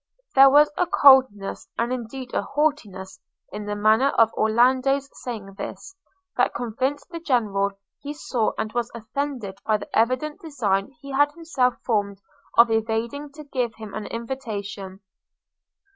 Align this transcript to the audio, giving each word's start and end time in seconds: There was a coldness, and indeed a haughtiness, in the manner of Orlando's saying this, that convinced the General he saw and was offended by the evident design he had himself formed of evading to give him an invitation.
There 0.33 0.49
was 0.49 0.71
a 0.77 0.87
coldness, 0.87 1.67
and 1.77 1.93
indeed 1.93 2.33
a 2.33 2.41
haughtiness, 2.41 3.19
in 3.51 3.67
the 3.67 3.75
manner 3.75 4.07
of 4.17 4.33
Orlando's 4.33 5.07
saying 5.21 5.53
this, 5.59 5.95
that 6.35 6.55
convinced 6.55 7.09
the 7.11 7.19
General 7.19 7.73
he 7.99 8.11
saw 8.11 8.53
and 8.57 8.73
was 8.73 8.89
offended 8.95 9.59
by 9.63 9.77
the 9.77 9.95
evident 9.95 10.41
design 10.41 10.89
he 11.01 11.11
had 11.11 11.31
himself 11.33 11.75
formed 11.85 12.19
of 12.57 12.71
evading 12.71 13.31
to 13.33 13.43
give 13.43 13.75
him 13.75 13.93
an 13.93 14.07
invitation. 14.07 15.01